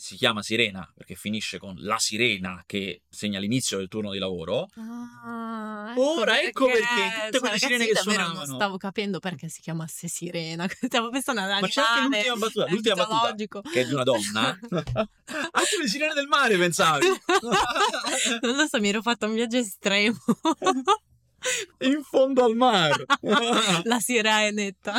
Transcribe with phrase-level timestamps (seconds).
[0.00, 4.66] si chiama Sirena perché finisce con la sirena che segna l'inizio del turno di lavoro.
[4.74, 8.44] Ah, Ora ecco perché tutte quelle Cioè, sirene che suonavano.
[8.46, 10.66] Non stavo capendo perché si chiamasse Sirena.
[10.80, 14.02] Stavo pensando ad Ma c'è anche l'ultima battuta, è l'ultima battuta che è di una
[14.02, 14.58] donna.
[14.70, 17.06] tu le sirene del mare pensavi?
[18.40, 20.16] non lo so, mi ero fatto un viaggio estremo.
[21.80, 23.04] In fondo al mare.
[23.82, 24.94] La sirenetta.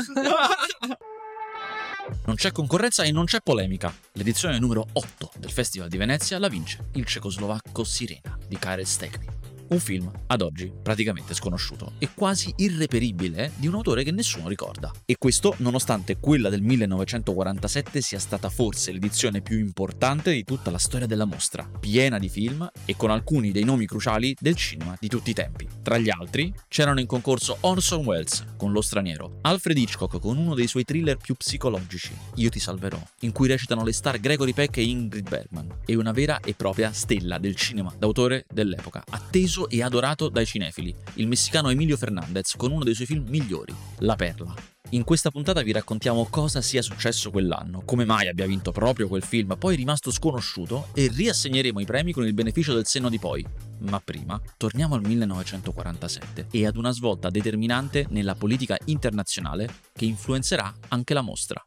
[2.25, 3.93] Non c'è concorrenza e non c'è polemica.
[4.13, 9.40] L'edizione numero 8 del Festival di Venezia la vince il cecoslovacco Sirena di Karel Stekli.
[9.71, 14.91] Un film ad oggi praticamente sconosciuto e quasi irreperibile di un autore che nessuno ricorda.
[15.05, 20.77] E questo nonostante quella del 1947 sia stata forse l'edizione più importante di tutta la
[20.77, 25.07] storia della mostra, piena di film e con alcuni dei nomi cruciali del cinema di
[25.07, 25.65] tutti i tempi.
[25.81, 30.53] Tra gli altri c'erano in concorso Orson Welles con Lo straniero, Alfred Hitchcock con uno
[30.53, 34.75] dei suoi thriller più psicologici, Io ti salverò, in cui recitano le star Gregory Peck
[34.77, 39.81] e Ingrid Bergman, e una vera e propria stella del cinema d'autore dell'epoca, atteso e
[39.83, 44.53] adorato dai cinefili, il messicano Emilio Fernandez con uno dei suoi film migliori, La Perla.
[44.93, 49.23] In questa puntata vi raccontiamo cosa sia successo quell'anno, come mai abbia vinto proprio quel
[49.23, 53.45] film, poi rimasto sconosciuto, e riassegneremo i premi con il beneficio del senno di poi.
[53.79, 60.73] Ma prima, torniamo al 1947 e ad una svolta determinante nella politica internazionale che influenzerà
[60.89, 61.65] anche la mostra.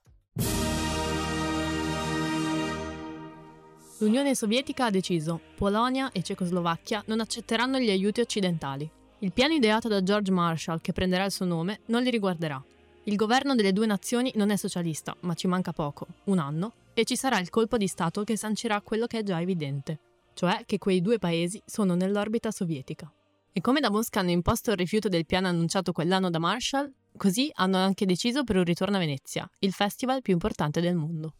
[3.98, 8.90] L'Unione Sovietica ha deciso Polonia e Cecoslovacchia non accetteranno gli aiuti occidentali.
[9.20, 12.62] Il piano ideato da George Marshall, che prenderà il suo nome, non li riguarderà.
[13.04, 17.04] Il governo delle due nazioni non è socialista, ma ci manca poco, un anno, e
[17.04, 20.00] ci sarà il colpo di Stato che sancirà quello che è già evidente,
[20.34, 23.10] cioè che quei due paesi sono nell'orbita sovietica.
[23.52, 27.48] E come da Mosca hanno imposto il rifiuto del piano annunciato quell'anno da Marshall, così
[27.54, 31.34] hanno anche deciso per un ritorno a Venezia, il festival più importante del mondo.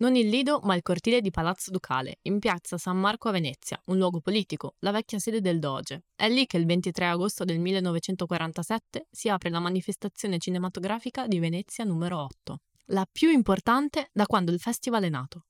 [0.00, 3.82] Non il Lido, ma il cortile di Palazzo Ducale, in piazza San Marco a Venezia,
[3.86, 6.04] un luogo politico, la vecchia sede del Doge.
[6.14, 11.82] È lì che il 23 agosto del 1947 si apre la manifestazione cinematografica di Venezia
[11.82, 15.46] numero 8, la più importante da quando il festival è nato.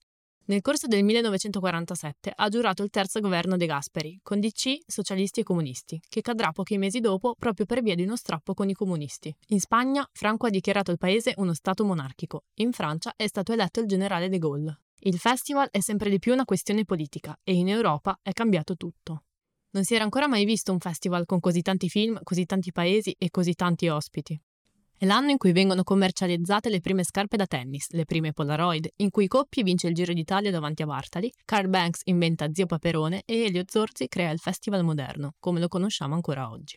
[0.48, 5.42] Nel corso del 1947 ha giurato il terzo governo De Gasperi, con DC, socialisti e
[5.42, 9.36] comunisti, che cadrà pochi mesi dopo proprio per via di uno strappo con i comunisti.
[9.48, 12.44] In Spagna, Franco ha dichiarato il paese uno stato monarchico.
[12.60, 14.80] In Francia è stato eletto il generale de Gaulle.
[15.00, 19.24] Il festival è sempre di più una questione politica e in Europa è cambiato tutto.
[19.72, 23.14] Non si era ancora mai visto un festival con così tanti film, così tanti paesi
[23.18, 24.40] e così tanti ospiti.
[25.00, 29.10] È l'anno in cui vengono commercializzate le prime scarpe da tennis, le prime Polaroid, in
[29.10, 33.44] cui Coppi vince il Giro d'Italia davanti a Bartali, Carl Banks inventa Zio Paperone e
[33.44, 36.76] Elio Zorzi crea il Festival Moderno, come lo conosciamo ancora oggi.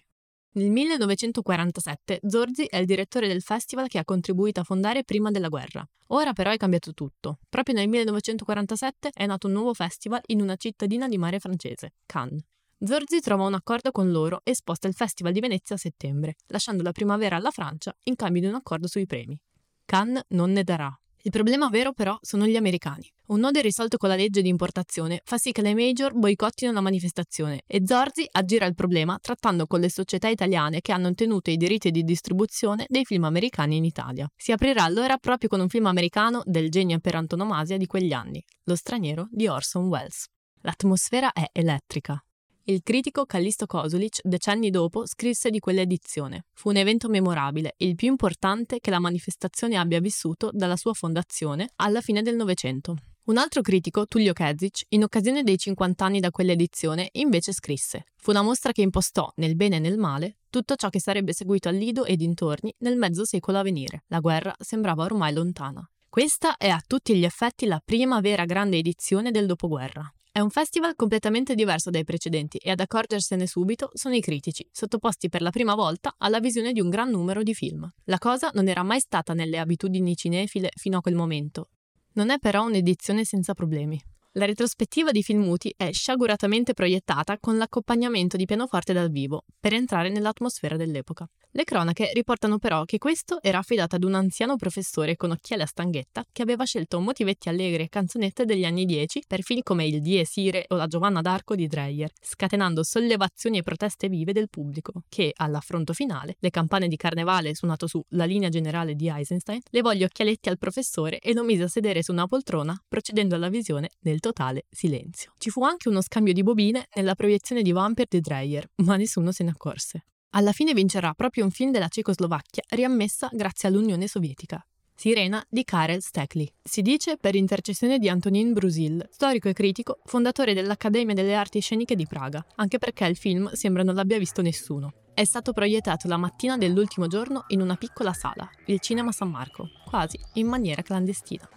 [0.52, 5.50] Nel 1947 Zorzi è il direttore del festival che ha contribuito a fondare prima della
[5.50, 5.84] guerra.
[6.10, 7.40] Ora però è cambiato tutto.
[7.50, 12.44] Proprio nel 1947 è nato un nuovo festival in una cittadina di mare francese, Cannes.
[12.84, 16.82] Zorzi trova un accordo con loro e sposta il Festival di Venezia a settembre, lasciando
[16.82, 19.40] la primavera alla Francia in cambio di un accordo sui premi.
[19.86, 20.92] Cannes non ne darà.
[21.22, 23.08] Il problema vero però sono gli americani.
[23.28, 26.82] Un nodo irrisolto con la legge di importazione fa sì che le major boicottino la
[26.82, 31.58] manifestazione e Zorzi aggira il problema trattando con le società italiane che hanno ottenuto i
[31.58, 34.28] diritti di distribuzione dei film americani in Italia.
[34.36, 38.44] Si aprirà allora proprio con un film americano del genio per antonomasia di quegli anni,
[38.64, 40.26] Lo straniero di Orson Welles.
[40.62, 42.20] L'atmosfera è elettrica.
[42.66, 46.46] Il critico Callisto Kosulic, decenni dopo, scrisse di quell'edizione.
[46.54, 51.72] Fu un evento memorabile, il più importante che la manifestazione abbia vissuto dalla sua fondazione
[51.78, 52.98] alla fine del Novecento.
[53.24, 58.30] Un altro critico, Tullio Kezic, in occasione dei 50 anni da quell'edizione, invece scrisse: Fu
[58.30, 61.76] una mostra che impostò, nel bene e nel male, tutto ciò che sarebbe seguito al
[61.76, 64.04] Lido e dintorni nel mezzo secolo a venire.
[64.08, 65.84] La guerra sembrava ormai lontana.
[66.08, 70.14] Questa è a tutti gli effetti la prima vera grande edizione del dopoguerra.
[70.34, 75.28] È un festival completamente diverso dai precedenti e ad accorgersene subito sono i critici, sottoposti
[75.28, 77.86] per la prima volta alla visione di un gran numero di film.
[78.06, 81.68] La cosa non era mai stata nelle abitudini cinefile fino a quel momento.
[82.14, 84.02] Non è però un'edizione senza problemi.
[84.36, 89.74] La retrospettiva di film muti è sciaguratamente proiettata con l'accompagnamento di pianoforte dal vivo, per
[89.74, 91.28] entrare nell'atmosfera dell'epoca.
[91.54, 95.66] Le cronache riportano però che questo era affidato ad un anziano professore con occhiali a
[95.66, 100.00] stanghetta che aveva scelto motivetti allegri e canzonette degli anni 10 per film come il
[100.00, 105.04] Dies Irae o la Giovanna d'Arco di Dreyer, scatenando sollevazioni e proteste vive del pubblico,
[105.10, 109.92] che, all'affronto finale, le campane di carnevale suonato su La linea generale di Eisenstein, levò
[109.92, 113.90] gli occhialetti al professore e lo mise a sedere su una poltrona, procedendo alla visione
[114.04, 115.34] nel totale silenzio.
[115.38, 119.34] Ci fu anche uno scambio di bobine nella proiezione di Vampire di Dreyer, ma nessuno
[119.34, 120.06] se ne accorse.
[120.30, 124.66] Alla fine vincerà proprio un film della Cecoslovacchia riammessa grazie all'Unione Sovietica.
[124.96, 126.48] Sirena di Karel Stekli.
[126.62, 131.96] Si dice per intercessione di Antonin Brusil, storico e critico, fondatore dell'Accademia delle Arti Sceniche
[131.96, 134.94] di Praga, anche perché il film sembra non l'abbia visto nessuno.
[135.14, 139.68] È stato proiettato la mattina dell'ultimo giorno in una piccola sala, il Cinema San Marco,
[139.90, 141.50] quasi in maniera clandestina.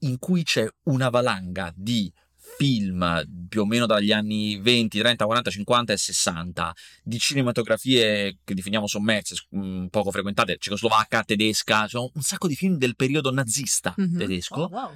[0.00, 2.12] in cui c'è una valanga di
[2.56, 8.54] film più o meno dagli anni 20, 30, 40, 50 e 60 di cinematografie che
[8.54, 13.94] definiamo sommerse, mm, poco frequentate, cecoslovacca, tedesca, cioè un sacco di film del periodo nazista
[13.96, 14.18] Mhm.
[14.18, 14.90] tedesco Oh, wow.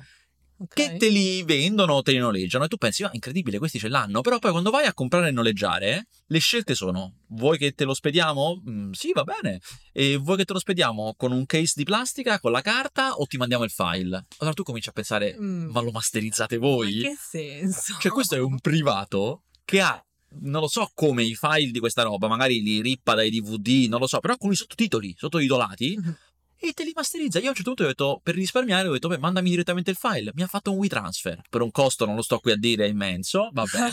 [0.60, 0.75] Ok.
[0.75, 4.22] che te li vendono, te li noleggiano e tu pensi, ah, incredibile, questi ce l'hanno,
[4.22, 7.94] però poi quando vai a comprare e noleggiare, le scelte sono, vuoi che te lo
[7.94, 8.62] spediamo?
[8.69, 9.60] Mm, sì, va bene.
[9.93, 13.26] E vuoi che te lo spediamo con un case di plastica, con la carta o
[13.26, 14.26] ti mandiamo il file?
[14.38, 15.70] Allora tu cominci a pensare, Mm.
[15.70, 17.02] ma lo masterizzate voi?
[17.02, 17.96] Ma che senso?
[18.00, 20.02] Cioè questo è un privato che ha...
[20.40, 23.99] Non lo so come i file di questa roba, magari li rippa dai DVD, non
[23.99, 26.16] lo so, però con i sottotitoli, sottotitolati, Mhm.
[26.60, 27.38] E te li masterizza.
[27.38, 29.96] Io a un certo punto ho detto, per risparmiare, ho detto, beh, mandami direttamente il
[29.96, 30.32] file.
[30.34, 31.43] Mi ha fatto un WeTransfer.
[31.49, 33.50] Per un costo, non lo sto qui a dire, è immenso.
[33.52, 33.90] Vabbè.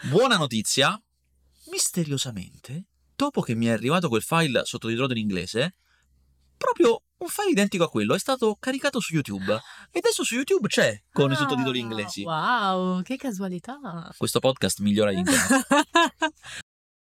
[0.10, 1.00] Buona notizia.
[1.70, 5.76] Misteriosamente, dopo che mi è arrivato quel file sottotitolato in inglese,
[6.56, 9.52] proprio un file identico a quello è stato caricato su YouTube.
[9.90, 12.22] E adesso su YouTube c'è con i sottotitoli Ah, inglesi.
[12.22, 13.78] Wow, che casualità.
[14.16, 15.66] Questo podcast migliora internet.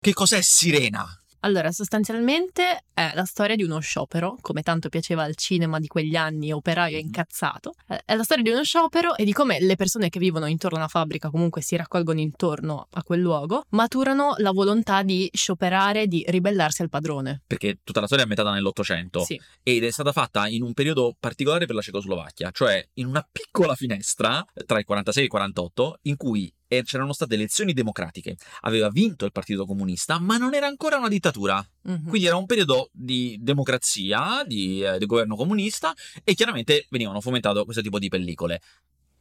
[0.00, 1.19] che cos'è Sirena?
[1.40, 6.14] Allora, sostanzialmente è la storia di uno sciopero, come tanto piaceva al cinema di quegli
[6.16, 7.04] anni, operaio Mhm.
[7.04, 7.72] incazzato.
[7.88, 10.78] Eh, È la storia di uno sciopero e di come le persone che vivono intorno
[10.78, 16.24] alla fabbrica, comunque si raccolgono intorno a quel luogo, maturano la volontà di scioperare, di
[16.28, 17.42] ribellarsi al padrone.
[17.46, 19.24] Perché tutta la storia è ambientata nell'Ottocento.
[19.24, 19.40] Sì.
[19.62, 23.74] ed è stata fatta in un periodo particolare per la Cecoslovacchia, cioè in una piccola
[23.74, 28.36] finestra tra il 46 e il 48 in cui eh, c'erano state elezioni democratiche.
[28.60, 31.66] Aveva vinto il Partito Comunista, ma non era ancora una dittatura.
[31.82, 32.08] Mhm.
[32.08, 37.64] Quindi era un periodo di democrazia, di, eh, di governo comunista e chiaramente venivano fomentate
[37.64, 38.60] questo tipo di pellicole.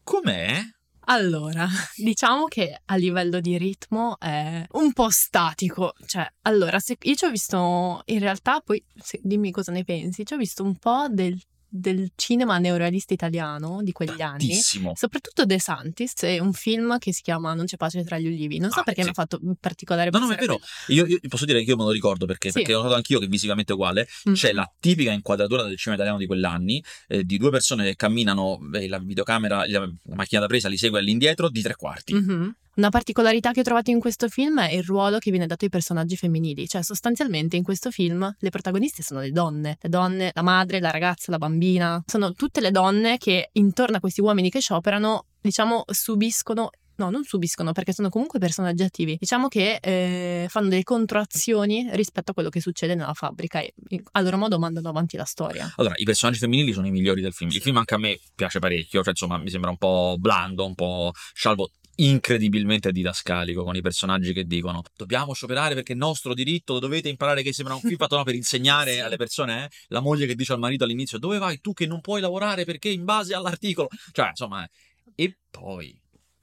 [0.03, 0.61] Com'è?
[1.05, 1.67] Allora,
[1.97, 5.93] diciamo che a livello di ritmo è un po' statico.
[6.05, 10.23] Cioè, allora, se, io ci ho visto, in realtà, poi se- dimmi cosa ne pensi,
[10.23, 11.35] ci ho visto un po' del,
[11.69, 14.47] del cinema neorealista italiano di quegli anni.
[14.47, 14.93] Tantissimo.
[14.95, 18.57] Soprattutto De Santis, è un film che si chiama Non c'è pace tra gli ulivi.
[18.59, 19.05] Non so Ah, perché sì.
[19.07, 20.59] mi ha fatto particolare No, no, è vero.
[20.87, 22.55] Io, io posso dire che io me lo ricordo perché, Sì.
[22.55, 24.07] perché l'ho notato anch'io che è visivamente uguale.
[24.23, 24.35] quello.
[24.37, 28.59] C'è la tipica inquadratura del cinema italiano di quell'anni, eh, di due persone che camminano,
[28.73, 32.13] eh, la videocamera, la, la macchina da presa li segue all'indietro di tre quarti.
[32.13, 32.55] Mhm.
[32.75, 35.69] Una particolarità che ho trovato in questo film è il ruolo che viene dato ai
[35.69, 40.41] personaggi femminili, cioè sostanzialmente in questo film le protagoniste sono le donne, le donne, la
[40.43, 41.57] madre, la ragazza, la bambina,
[42.05, 47.23] sono tutte le donne che intorno a questi uomini che scioperano, diciamo, subiscono No, non
[47.23, 49.15] subiscono perché sono comunque personaggi attivi.
[49.17, 53.73] Diciamo che eh, fanno delle controazioni rispetto a quello che succede nella fabbrica e
[54.11, 55.71] a loro modo mandano avanti la storia.
[55.77, 57.51] Allora, i personaggi femminili sono i migliori del film.
[57.51, 60.75] Il film anche a me piace parecchio, cioè insomma mi sembra un po' blando, un
[60.75, 66.79] po' scialbo, incredibilmente didascalico con i personaggi che dicono dobbiamo scioperare perché è nostro diritto,
[66.79, 68.99] dovete imparare che sembra un film fatto no, per insegnare Sì.
[68.99, 69.69] alle persone, eh?
[69.87, 72.89] la moglie che dice al marito all'inizio dove vai tu che non puoi lavorare perché
[72.89, 74.69] in base all'articolo, cioè insomma, eh.
[75.15, 75.99] e poi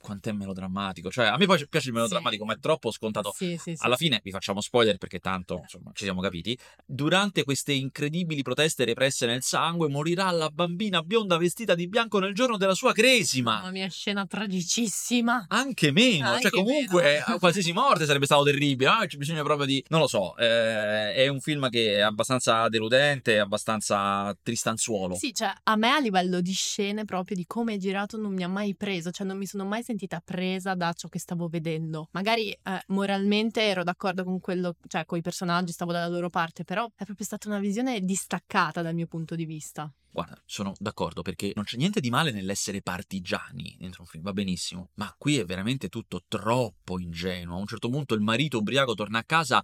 [0.06, 3.32] quanto è melodrammatico, cioè a me poi piace il melodrammatico ma è troppo scontato.
[3.34, 3.84] Sì, sì, sì.
[3.84, 6.56] Alla fine vi facciamo spoiler perché tanto insomma ci siamo capiti.
[6.84, 12.34] Durante queste incredibili proteste represse nel sangue morirà la bambina bionda vestita di bianco nel
[12.34, 13.54] giorno della sua cresima.
[13.56, 15.46] Mamma mia, scena tragicissima.
[15.48, 18.90] Anche meno, Anche cioè comunque qualsiasi morte sarebbe stato terribile.
[18.90, 19.84] Ah, c'è bisogno proprio di.
[19.88, 25.16] Non lo so, eh, è un film che è abbastanza deludente, abbastanza tristanzuolo.
[25.16, 28.44] Sì, cioè a me a livello di scene proprio di come è girato non mi
[28.44, 31.48] ha mai preso, cioè non mi sono mai sentita sentita presa da ciò che stavo
[31.48, 32.08] vedendo.
[32.12, 36.64] Magari eh, moralmente ero d'accordo con quello, cioè con i personaggi, stavo dalla loro parte,
[36.64, 39.90] però è proprio stata una visione distaccata dal mio punto di vista.
[40.16, 44.32] Guarda, sono d'accordo perché non c'è niente di male nell'essere partigiani dentro un film, va
[44.32, 47.54] benissimo, ma qui è veramente tutto troppo ingenuo.
[47.54, 49.62] A un certo punto il marito ubriaco torna a casa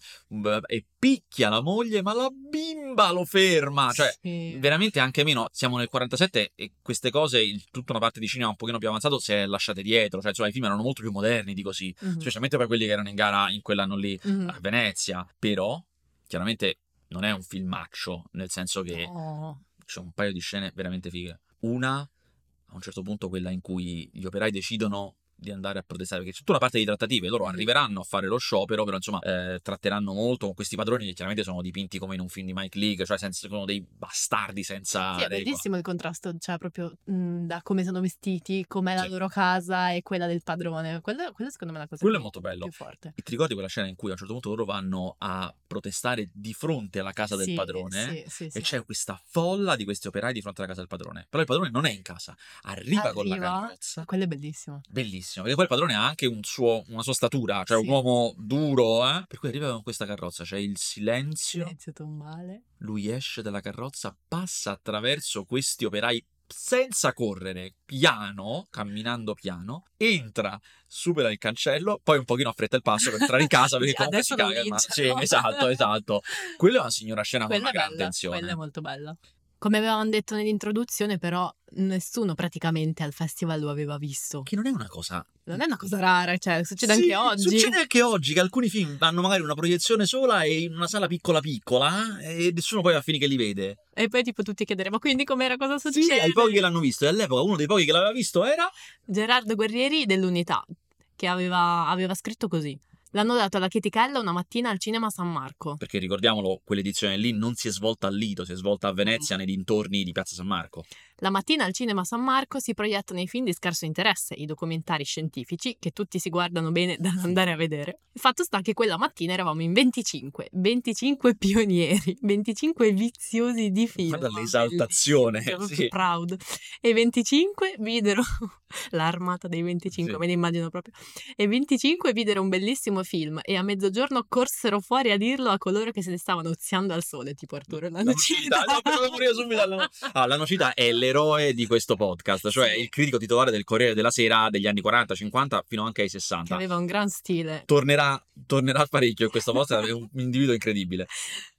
[0.66, 3.92] e picchia la moglie, ma la bimba lo ferma.
[3.92, 4.58] Cioè, sì.
[4.58, 8.56] veramente anche meno, siamo nel 47 e queste cose, tutta una parte di cinema un
[8.56, 10.20] pochino più avanzato si è lasciate dietro.
[10.20, 12.18] Cioè, insomma, i film erano molto più moderni di così, mm-hmm.
[12.18, 14.50] specialmente per quelli che erano in gara in quell'anno lì mm-hmm.
[14.50, 15.26] a Venezia.
[15.38, 15.82] Però,
[16.26, 19.06] chiaramente non è un filmaccio, nel senso che...
[19.06, 21.40] No c'è un paio di scene veramente fighe.
[21.60, 26.22] Una, a un certo punto, quella in cui gli operai decidono di andare a protestare,
[26.22, 29.20] perché c'è tutta una parte di trattative, loro arriveranno a fare lo sciopero, però insomma
[29.20, 32.52] eh, tratteranno molto con questi padroni che chiaramente sono dipinti come in un film di
[32.54, 35.18] Mike League, cioè senza, sono dei bastardi senza...
[35.18, 39.02] Sì, è bellissimo il contrasto, cioè proprio mh, da come sono vestiti, com'è sì.
[39.02, 42.18] la loro casa e quella del padrone, quello, quello secondo me è la cosa quello
[42.18, 42.64] più, è molto bello.
[42.64, 43.12] più forte.
[43.16, 46.28] E ti ricordi quella scena in cui a un certo punto loro vanno a protestare
[46.32, 50.32] di fronte alla casa sì, del padrone sì, e c'è questa folla di questi operai
[50.32, 53.12] di fronte alla casa del padrone, però il padrone non è in casa, arriva, arriva
[53.12, 54.04] con la carrozza.
[54.04, 54.80] Quello è bellissimo.
[54.88, 57.84] Bellissimo, perché poi il padrone ha anche un suo, una sua statura, cioè sì.
[57.84, 59.24] un uomo duro, eh?
[59.26, 61.62] Per cui arriva con questa carrozza, c'è il silenzio.
[61.62, 62.62] Silenzio tombale.
[62.78, 71.30] Lui esce dalla carrozza, passa attraverso questi operai senza correre, piano, camminando piano, entra, supera
[71.30, 74.34] il cancello, poi un pochino affretta il passo per entrare in casa perché comunque si
[74.34, 74.62] caga.
[74.66, 74.78] Ma...
[74.78, 76.22] Sì, esatto, esatto.
[76.56, 78.38] Quella è una signora scena quella con una grande attenzione.
[78.38, 79.16] Quella è molto bella.
[79.62, 84.42] Come avevamo detto nell'introduzione, però, nessuno praticamente al festival lo aveva visto.
[84.42, 85.24] Che non è una cosa.
[85.44, 87.42] Non è una cosa rara, cioè, succede sì, anche oggi.
[87.42, 91.06] Succede anche oggi che alcuni film hanno magari una proiezione sola e in una sala
[91.06, 93.84] piccola piccola e nessuno poi va a fine che li vede.
[93.94, 96.06] E poi, tipo, tutti chiederemo quindi com'era cosa succede.
[96.06, 97.04] Sì, ai pochi che l'hanno visto.
[97.04, 98.68] E all'epoca uno dei pochi che l'aveva visto era.
[99.04, 100.66] Gerardo Guerrieri dell'Unità,
[101.14, 102.76] che aveva, aveva scritto così.
[103.14, 105.76] L'hanno dato alla chetichella una mattina al cinema San Marco.
[105.76, 109.34] Perché ricordiamolo, quell'edizione lì non si è svolta a Lido, si è svolta a Venezia,
[109.34, 109.38] mm.
[109.38, 110.84] nei dintorni di Piazza San Marco.
[111.16, 115.04] La mattina al cinema San Marco si proiettano i film di scarso interesse, i documentari
[115.04, 118.00] scientifici, che tutti si guardano bene da andare a vedere.
[118.12, 124.08] Il fatto sta che quella mattina eravamo in 25, 25 pionieri, 25 viziosi di film.
[124.08, 125.42] Guarda l'esaltazione.
[125.68, 125.88] Sì.
[125.88, 126.34] Proud.
[126.80, 128.22] E 25 videro
[128.90, 130.18] l'armata dei 25, sì.
[130.18, 130.94] me ne immagino proprio.
[131.36, 135.92] E 25 videro un bellissimo film e a mezzogiorno corsero fuori a dirlo a coloro
[135.92, 138.64] che se ne stavano oziando al sole, tipo Arturo Lanocita.
[138.64, 142.80] No, no, ah, Lanocita è le l'eroe di questo podcast, cioè sì.
[142.80, 146.46] il critico titolare del Corriere della Sera degli anni 40, 50 fino anche ai 60.
[146.46, 147.62] Che aveva un gran stile.
[147.66, 151.06] Tornerà, tornerà parecchio in questo podcast, è un individuo incredibile.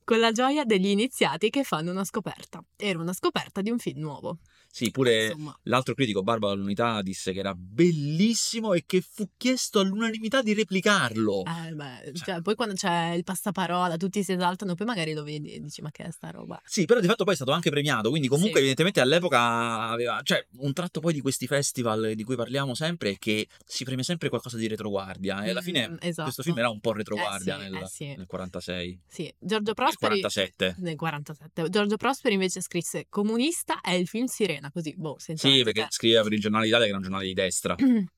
[0.04, 2.62] Con la gioia degli iniziati che fanno una scoperta.
[2.76, 4.40] Era una scoperta di un film nuovo.
[4.76, 5.56] Sì, pure Insomma.
[5.66, 11.44] l'altro critico, Barbara dell'Unità, disse che era bellissimo e che fu chiesto all'unanimità di replicarlo.
[11.46, 15.22] Eh, beh, cioè, cioè, poi quando c'è il passaparola, tutti si esaltano, poi magari lo
[15.22, 16.60] vedi e dici, ma che è sta roba?
[16.66, 18.66] Sì, però di fatto poi è stato anche premiato, quindi comunque sì.
[18.66, 20.20] evidentemente all'epoca aveva...
[20.24, 24.04] Cioè, un tratto poi di questi festival di cui parliamo sempre è che si premia
[24.04, 26.24] sempre qualcosa di retroguardia e alla fine mm, esatto.
[26.24, 28.06] questo film era un po' retroguardia eh sì, nel, eh sì.
[28.16, 29.02] nel 46.
[29.08, 30.20] Sì, Giorgio Prosperi...
[30.20, 30.76] Nel 47.
[30.80, 31.70] Nel 47.
[31.70, 35.50] Giorgio Prosperi invece scrisse Comunista è il film Sirena Sirena, così, boh, senza...
[35.50, 37.76] Sì, perché scriveva per il giornale d'Italia che era un giornale di destra.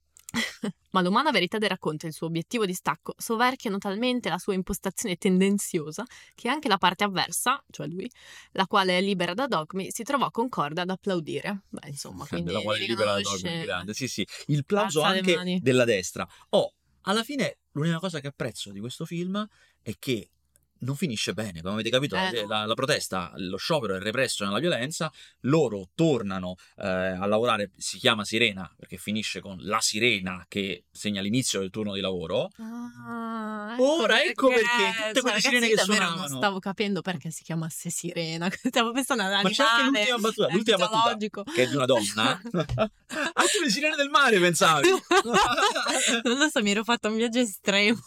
[0.91, 4.53] Ma l'umana verità del racconto e il suo obiettivo di stacco soverchiano talmente la sua
[4.53, 8.09] impostazione tendenziosa che anche la parte avversa, cioè lui,
[8.51, 11.63] la quale è libera da dogmi, si trovò concorde ad applaudire.
[11.69, 13.93] Beh, insomma, quindi la quale è libera da dogmi, grande.
[13.93, 16.27] Sì, sì, il plauso anche della destra.
[16.49, 19.45] Oh, alla fine l'unica cosa che apprezzo di questo film
[19.81, 20.31] è che
[20.79, 24.59] non finisce bene, come avete capito, eh, la, la, protesta, lo sciopero è represso nella
[24.59, 30.85] violenza, loro tornano eh, a lavorare, si chiama sirena perché finisce con la sirena che
[30.91, 32.49] segna l'inizio del turno di lavoro.
[32.57, 36.27] Ah, ecco Ora ecco perché, perché tutte quelle sirene che suonavano.
[36.27, 40.47] Non stavo capendo perché si chiamasse sirena, stavo pensando ad Ma c'è anche l'ultima battuta,
[40.51, 42.41] l'ultima battuta che è di una donna.
[42.51, 44.89] anche le sirene del mare pensavi.
[46.23, 47.99] non lo so, mi ero fatto un viaggio estremo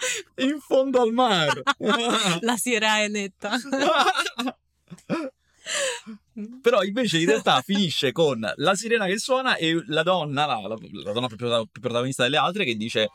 [0.42, 1.62] in fondo al mare.
[2.40, 3.50] La sirenetta.
[6.62, 10.76] Però invece in realtà finisce con la sirena che suona e la donna, la, la,
[11.04, 13.08] la donna più protagonista delle altre, che dice...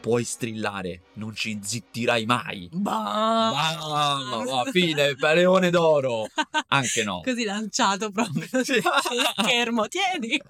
[0.00, 2.68] puoi strillare, non ci zittirai mai.
[2.72, 6.26] Bah, bah, bah fine, leone d'oro.
[6.68, 7.20] Anche no.
[7.22, 8.80] Così lanciato proprio sì.
[9.38, 10.40] schermo, tieni.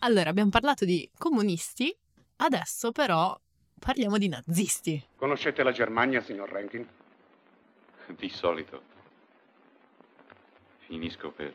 [0.00, 1.94] Allora, abbiamo parlato di comunisti,
[2.36, 3.38] adesso però
[3.78, 5.04] parliamo di nazisti.
[5.16, 6.86] Conoscete la Germania, signor Rankin?
[8.16, 8.96] Di solito
[10.88, 11.52] finisco per,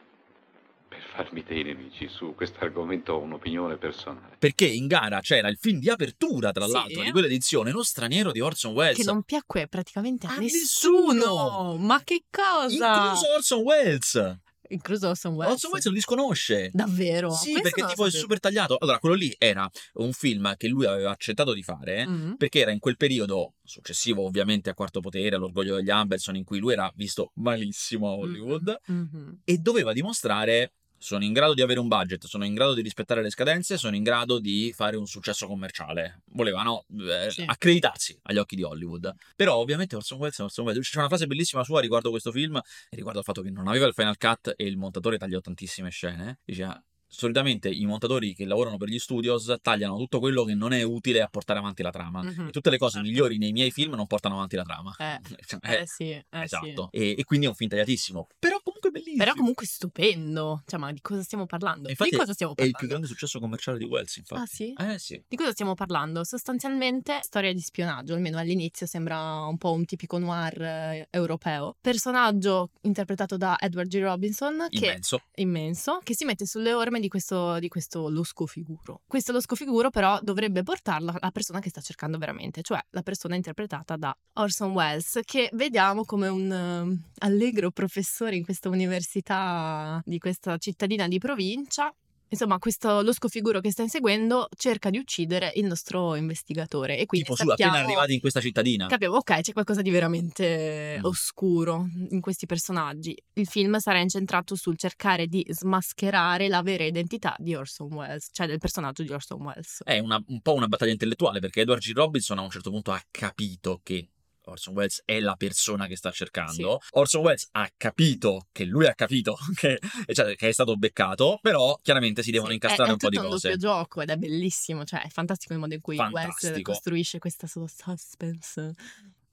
[0.94, 2.08] per farmi dei nemici.
[2.08, 4.36] Su questo argomento ho un'opinione personale.
[4.38, 6.72] Perché in gara c'era il film di apertura, tra Sì.
[6.72, 8.98] l'altro, di quell'edizione, Lo straniero di Orson Welles.
[8.98, 11.12] Che non piacque praticamente a, A nessuno.
[11.14, 11.78] nessuno!
[11.78, 13.04] Ma che cosa?
[13.06, 14.38] Incluso Orson Welles.
[14.70, 15.54] Incluso Orson Welles.
[15.54, 16.70] Orson Welles lo disconosce.
[16.74, 17.30] Davvero?
[17.32, 18.78] Sì, Questo perché tipo è super tagliato.
[18.80, 22.08] Allora, quello lì era un film che lui aveva accettato di fare.
[22.08, 22.34] Mm.
[22.36, 26.60] Perché era in quel periodo successivo, ovviamente, a Quarto Potere, all'Orgoglio degli Amberson, in cui
[26.60, 29.42] lui era visto malissimo a Hollywood Mhm.
[29.44, 33.22] e doveva dimostrare sono in grado di avere un budget, sono in grado di rispettare
[33.22, 36.22] le scadenze, sono in grado di fare un successo commerciale.
[36.32, 37.44] Volevano eh, Sì.
[37.46, 39.14] accreditarsi agli occhi di Hollywood.
[39.36, 40.90] Però ovviamente Orson Welles, Orson Welles.
[40.90, 43.86] c'è una frase bellissima sua riguardo questo film e riguardo al fatto che non aveva
[43.86, 46.40] il final cut e il montatore tagliò tantissime scene.
[46.46, 50.82] Diceva solitamente i montatori che lavorano per gli studios tagliano tutto quello che non è
[50.82, 52.24] utile a portare avanti la trama.
[52.24, 52.48] Mhm.
[52.48, 53.08] E tutte le cose Certo.
[53.08, 54.96] migliori nei miei film non portano avanti la trama.
[54.98, 55.20] Eh,
[55.62, 56.90] Eh, eh sì, eh esatto.
[56.92, 56.98] sì.
[56.98, 58.28] E, e quindi è un film tagliatissimo.
[58.40, 59.24] Però comunque bellissimo.
[59.24, 60.64] Però comunque stupendo.
[60.66, 61.90] Cioè, ma di cosa stiamo parlando?
[61.90, 62.78] Infatti di cosa stiamo È il parlando?
[62.78, 64.42] più grande successo commerciale di Wells, infatti.
[64.42, 64.74] Ah sì?
[64.78, 65.24] Eh sì.
[65.28, 66.24] Di cosa stiamo parlando?
[66.24, 71.76] Sostanzialmente storia di spionaggio, almeno all'inizio sembra un po' un tipico noir eh, europeo.
[71.82, 74.00] Personaggio interpretato da Edward G.
[74.00, 75.22] Robinson, che Immenso.
[75.36, 79.02] immenso, che si mette sulle orme di questo, di questo losco figuro.
[79.08, 83.36] Questo losco figuro però dovrebbe portarlo alla persona che sta cercando veramente, cioè la persona
[83.36, 90.18] interpretata da Orson Welles, che vediamo come un eh, allegro professore in questa università di
[90.20, 91.94] questa cittadina di provincia.
[92.34, 96.98] Insomma, questo losco figuro che sta inseguendo cerca di uccidere il nostro investigatore.
[96.98, 98.88] E quindi Tipo su, sappiamo- appena arrivati in questa cittadina.
[98.88, 101.04] Capiamo, ok, c'è qualcosa di veramente Mm.
[101.06, 103.16] oscuro in questi personaggi.
[103.34, 108.48] Il film sarà incentrato sul cercare di smascherare la vera identità di Orson Welles, cioè
[108.48, 109.82] del personaggio di Orson Welles.
[109.84, 111.92] È una- un po' una battaglia intellettuale perché Edward G.
[111.94, 114.08] Robinson a un certo punto ha capito che
[114.46, 116.80] Orson Welles è la persona che sta cercando.
[116.92, 119.80] Orson Welles ha capito che lui ha capito che,
[120.14, 123.18] cioè, che è stato beccato, però chiaramente si devono Sì, incastrare è, un po' di
[123.18, 123.48] È cose.
[123.48, 126.72] un doppio gioco ed è bellissimo, cioè è fantastico il modo in cui Welles Fantastico.
[126.72, 128.74] costruisce questa sua suspense.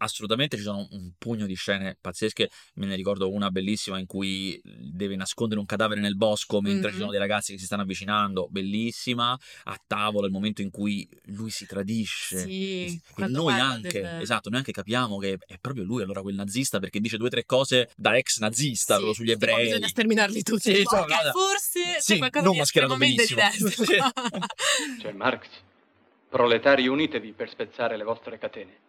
[0.02, 2.50] Assolutamente ci sono un pugno di scene pazzesche.
[2.74, 6.94] Me ne ricordo una bellissima in cui deve nascondere un cadavere nel bosco mentre ci
[6.94, 7.00] Mhm.
[7.00, 8.48] sono dei ragazzi che si stanno avvicinando.
[8.50, 9.38] Bellissima.
[9.64, 12.38] A tavola il momento in cui lui si tradisce.
[12.38, 16.34] Sì, E noi anche, del- esatto, noi anche capiamo che è proprio lui allora quel
[16.34, 19.64] nazista perché dice due o tre cose da ex nazista Sì, sugli ebrei.
[19.66, 20.74] Bisogna sterminarli tutti.
[20.74, 23.40] Sì, cioè, guarda, forse sì, c'è qualcosa non di mascherato benissimo.
[25.00, 25.46] C'è Marx.
[26.28, 28.88] Proletari unitevi per spezzare le vostre catene.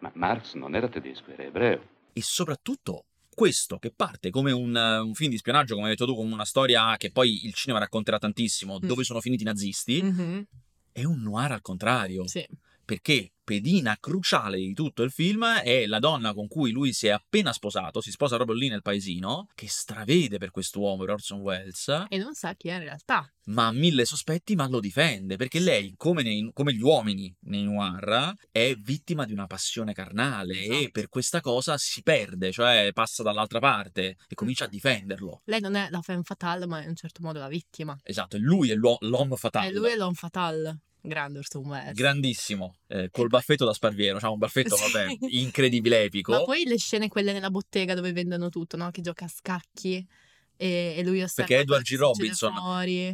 [0.00, 1.88] Ma Marx non era tedesco, era ebreo.
[2.12, 3.04] E soprattutto
[3.34, 6.44] questo che parte come un, un film di spionaggio, come hai detto tu, come una
[6.44, 8.86] storia che poi il cinema racconterà tantissimo, Mm.
[8.86, 10.44] dove sono finiti i nazisti, Mhm,
[10.92, 12.26] è un noir al contrario.
[12.26, 12.46] Sì.
[12.86, 17.10] perché pedina cruciale di tutto il film è la donna con cui lui si è
[17.10, 22.06] appena sposato, si sposa proprio lì nel paesino, che stravede per quest'uomo, per Orson Welles,
[22.08, 23.30] E non sa chi è in realtà.
[23.44, 27.62] ma ha mille sospetti, ma lo difende, perché lei, come, nei- come gli uomini nei
[27.62, 30.90] noir, è vittima di una passione carnale e Esatto.
[30.90, 35.42] per questa cosa si perde, cioè passa dall'altra parte e comincia a difenderlo.
[35.44, 37.96] Lei non è la femme fatale, ma è in un certo modo la vittima.
[38.02, 39.68] Esatto, e lui è l'uo- l'homme fatale.
[39.68, 40.78] E lui è l'homme fatale.
[41.06, 41.94] Grande Orson Welles.
[41.94, 44.92] Grandissimo, eh, col baffetto da sparviero, cioè un baffetto, Sì.
[44.92, 46.32] vabbè, incredibile, epico.
[46.32, 48.90] Ma poi le scene quelle nella bottega dove vendono tutto, no?
[48.90, 50.06] Che gioca a scacchi
[50.56, 51.96] e, e lui osserva Perché Edward G.
[51.96, 52.52] Robinson,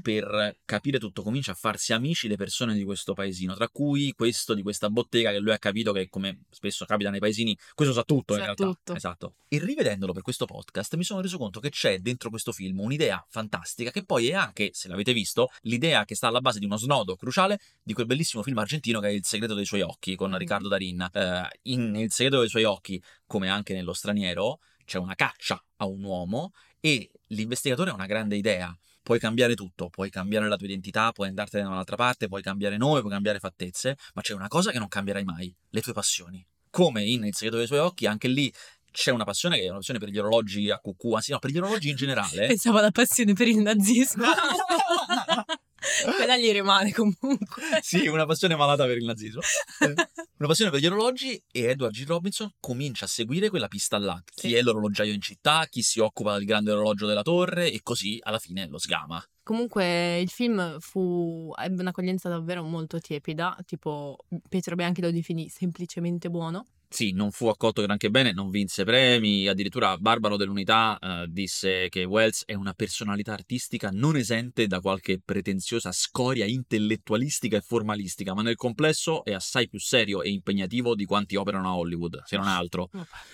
[0.02, 4.54] per capire tutto comincia a farsi amici le persone di questo paesino, tra cui questo
[4.54, 8.02] di questa bottega che lui ha capito che come spesso capita nei paesini, questo sa
[8.04, 8.64] tutto in Sa realtà.
[8.64, 8.94] tutto.
[8.94, 9.34] Esatto.
[9.48, 13.24] E rivedendolo per questo podcast mi sono reso conto che c'è dentro questo film un'idea
[13.28, 16.76] fantastica che poi è anche, se l'avete visto, l'idea che sta alla base di uno
[16.76, 20.30] snodo cruciale di quel bellissimo film argentino che è Il segreto dei suoi occhi con
[20.30, 20.38] Mhm.
[20.38, 21.08] Riccardo Darin.
[21.12, 25.86] Eh, in Il segreto dei suoi occhi, come anche nello straniero, c'è una caccia a
[25.86, 26.52] un uomo
[26.84, 28.76] e l'investigatore ha una grande idea.
[29.02, 32.76] Puoi cambiare tutto, puoi cambiare la tua identità, puoi andartene da un'altra parte, puoi cambiare
[32.76, 36.44] nome, puoi cambiare fattezze, ma c'è una cosa che non cambierai mai, le tue passioni.
[36.70, 38.52] Come in Il segreto dei suoi occhi, anche lì
[38.90, 41.50] c'è una passione che è una passione per gli orologi a cucù, anzi no, per
[41.50, 42.48] gli orologi in generale.
[42.48, 44.24] Pensavo alla passione per il nazismo.
[46.16, 47.62] Quella gli rimane comunque.
[47.82, 49.40] sì, una passione malata per il nazismo.
[49.80, 49.94] Eh,
[50.38, 52.04] Una passione per gli orologi e Edward G.
[52.06, 54.20] Robinson comincia a seguire quella pista là.
[54.34, 54.54] Chi Sì.
[54.54, 58.38] è l'orologiaio in città, chi si occupa del grande orologio della torre e così alla
[58.38, 59.22] fine lo sgama.
[59.44, 64.16] Comunque il film fu, ebbe un'accoglienza davvero molto tiepida, tipo
[64.48, 66.64] Pietro Bianchi lo definì semplicemente buono.
[66.92, 72.04] Sì, non fu accolto granché bene, non vinse premi, addirittura Barbaro dell'Unità eh, disse che
[72.04, 78.42] Wells è una personalità artistica non esente da qualche pretenziosa scoria intellettualistica e formalistica, ma
[78.42, 82.46] nel complesso è assai più serio e impegnativo di quanti operano a Hollywood, se non
[82.46, 82.90] altro.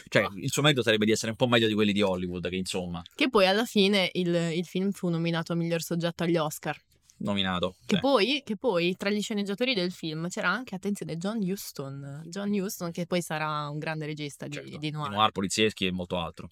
[0.09, 2.57] Cioè, il suo merito sarebbe di essere un po' meglio di quelli di Hollywood, che
[2.57, 6.81] insomma, Che poi alla fine il, il film fu nominato a miglior soggetto agli Oscar.
[7.18, 7.76] Nominato.
[7.87, 12.22] Che, Eh, poi, che poi tra gli sceneggiatori del film c'era anche, attenzione, John Huston.
[12.26, 15.11] John Huston che poi sarà un grande regista di, certo, di noir.
[15.11, 16.48] noir, polizieschi e molto altro.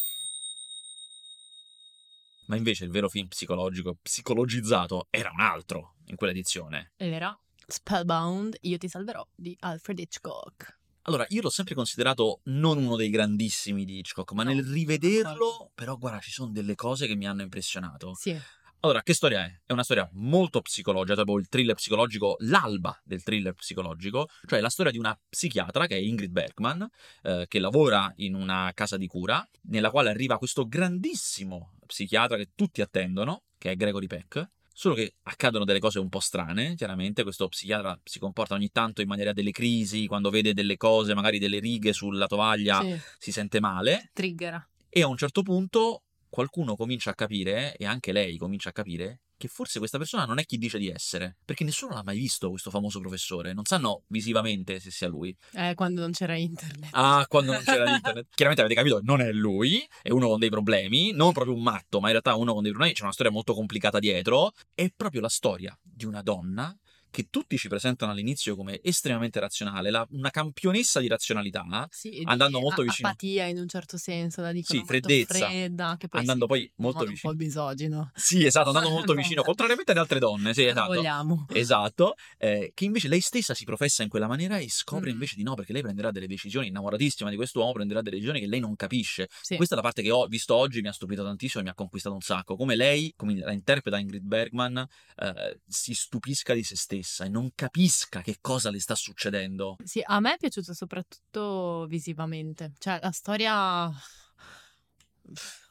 [2.46, 6.92] Ma invece il vero film psicologico, psicologizzato, era un altro in quell'edizione.
[6.96, 10.78] Era Spellbound, Io ti salverò di Alfred Hitchcock.
[11.02, 15.70] Allora, io l'ho sempre considerato non uno dei grandissimi di Hitchcock, ma No, nel rivederlo,
[15.74, 18.14] però guarda, ci sono delle cose che mi hanno impressionato.
[18.14, 18.36] Sì,
[18.80, 19.60] Allora, che storia è?
[19.66, 24.68] È una storia molto psicologica, proprio il thriller psicologico, l'alba del thriller psicologico, cioè la
[24.68, 26.88] storia di una psichiatra che è Ingrid Bergman,
[27.22, 32.50] eh, che lavora in una casa di cura, nella quale arriva questo grandissimo psichiatra che
[32.54, 34.48] tutti attendono, che è Gregory Peck.
[34.72, 37.22] Solo che accadono delle cose un po' strane, chiaramente.
[37.22, 41.38] Questo psichiatra si comporta ogni tanto in maniera delle crisi, quando vede delle cose, magari
[41.38, 43.00] delle righe sulla tovaglia, sì.
[43.18, 44.10] si sente male.
[44.12, 44.64] Triggera.
[44.90, 46.02] E a un certo punto
[46.36, 50.38] qualcuno comincia a capire, e anche lei comincia a capire, che forse questa persona non
[50.38, 51.38] è chi dice di essere.
[51.42, 53.54] Perché nessuno l'ha mai visto, questo famoso professore.
[53.54, 55.34] Non sanno visivamente se sia lui.
[55.54, 56.90] Eh, quando non c'era internet.
[56.92, 58.26] Ah, quando non c'era internet.
[58.36, 62.00] Chiaramente avete capito, non è lui, è uno con dei problemi, non proprio un matto,
[62.00, 64.52] ma in realtà uno con dei problemi, c'è una storia molto complicata dietro.
[64.74, 66.76] È proprio la storia di una donna
[67.16, 72.18] che tutti ci presentano all'inizio come estremamente razionale, la- una campionessa di razionalità, Sì, e
[72.18, 73.08] di andando molto a- vicino.
[73.08, 75.46] Apatia in un certo senso, la dicono Sì, freddezza.
[75.48, 77.30] fredda, che poi andando sì, poi molto vicino.
[77.30, 78.10] un po' misogino.
[78.14, 80.92] Sì, esatto, andando molto vicino, contrariamente ad altre donne, sì, esatto.
[80.92, 81.46] vogliamo.
[81.54, 85.12] Esatto, eh, che invece lei stessa si professa in quella maniera e scopre Mm.
[85.14, 88.46] invece di no, perché lei prenderà delle decisioni, innamoratissima di quest'uomo, prenderà delle decisioni che
[88.46, 89.30] lei non capisce.
[89.40, 89.56] Sì.
[89.56, 91.74] Questa è la parte che ho visto oggi, mi ha stupito tantissimo e mi ha
[91.74, 92.56] conquistato un sacco.
[92.56, 97.50] Come lei, come la interpreta Ingrid Bergman, eh, si stupisca di se stessa e non
[97.54, 99.76] capisca che cosa le sta succedendo.
[99.84, 102.72] Sì, a me è piaciuto soprattutto visivamente.
[102.78, 103.90] Cioè, la storia...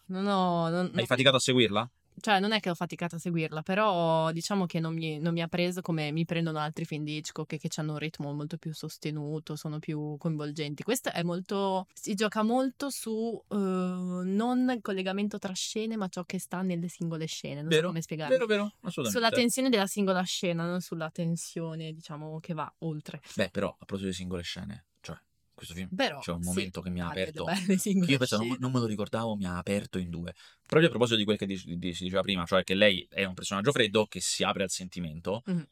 [0.07, 0.69] Non ho...
[0.69, 1.89] non- Hai faticato a seguirla?
[2.19, 5.41] Cioè, non è che ho faticato a seguirla, però diciamo che non mi, non mi
[5.41, 8.57] ha preso come mi prendono altri film di Hitchcock che, che hanno un ritmo molto
[8.57, 10.83] più sostenuto, sono più coinvolgenti.
[10.83, 11.87] Questo è molto...
[11.93, 16.87] si gioca molto su eh, non il collegamento tra scene, ma ciò che sta nelle
[16.87, 17.61] singole scene.
[17.61, 18.33] Non so Vero, come spiegarlo.
[18.33, 19.11] Vero, vero, assolutamente.
[19.11, 23.21] Sulla tensione della singola scena, non sulla tensione, diciamo, che va oltre.
[23.35, 24.83] Beh, però, a proposito di singole scene, cioè,
[25.55, 27.45] questo film Però c'è un sì, momento che mi ha aperto
[28.07, 30.33] Io penso, non, non me lo ricordavo, mi ha aperto in due.
[30.67, 33.23] Proprio a proposito di quel che di- di- si diceva prima, cioè che lei è
[33.23, 35.67] un personaggio freddo che si apre al sentimento Mhm.